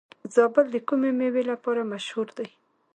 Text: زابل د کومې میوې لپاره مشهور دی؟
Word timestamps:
زابل 0.33 0.65
د 0.71 0.77
کومې 0.87 1.11
میوې 1.19 1.43
لپاره 1.51 1.81
مشهور 1.91 2.27
دی؟ 2.37 2.47